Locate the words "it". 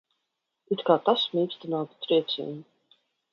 0.75-0.81